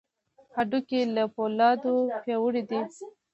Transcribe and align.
هډوکي 0.55 0.99
له 1.15 1.23
فولادو 1.33 1.93
پیاوړي 2.23 2.63
دي. 2.69 2.79